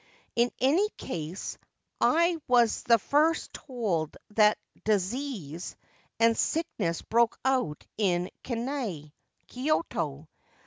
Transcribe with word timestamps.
In 0.35 0.49
any 0.59 0.89
case, 0.97 1.59
I 1.99 2.39
was 2.47 2.83
first 2.97 3.53
told 3.53 4.17
that 4.31 4.57
disease 4.83 5.75
and 6.19 6.35
sickness 6.35 7.03
broke 7.03 7.37
out 7.45 7.85
in 7.99 8.31
Kinai 8.43 9.11
(Kyoto). 9.45 10.27